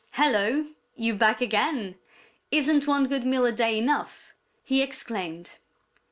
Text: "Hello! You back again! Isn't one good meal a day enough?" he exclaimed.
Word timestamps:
"Hello! 0.13 0.65
You 0.95 1.13
back 1.13 1.41
again! 1.41 1.93
Isn't 2.49 2.87
one 2.87 3.05
good 3.05 3.23
meal 3.23 3.45
a 3.45 3.51
day 3.51 3.77
enough?" 3.77 4.33
he 4.63 4.81
exclaimed. 4.81 5.59